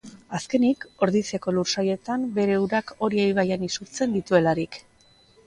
Azkenik, 0.35 0.85
Ordiziako 1.07 1.53
lursailetan 1.57 2.23
bere 2.39 2.57
urak 2.65 2.91
Oria 3.09 3.29
ibaian 3.35 3.69
isurtzen 3.69 4.19
dituelarik. 4.19 4.83